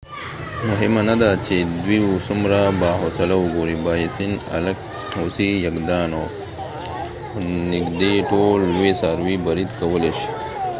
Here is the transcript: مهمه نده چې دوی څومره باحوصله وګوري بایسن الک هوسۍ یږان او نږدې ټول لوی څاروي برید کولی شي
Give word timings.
مهمه 0.67 1.01
نده 1.09 1.29
چې 1.45 1.55
دوی 1.83 1.99
څومره 2.27 2.59
باحوصله 2.81 3.33
وګوري 3.39 3.75
بایسن 3.85 4.31
الک 4.57 4.79
هوسۍ 5.19 5.49
یږان 5.65 6.11
او 6.19 6.25
نږدې 7.73 8.13
ټول 8.29 8.57
لوی 8.75 8.91
څاروي 9.01 9.35
برید 9.47 9.69
کولی 9.79 10.11
شي 10.19 10.27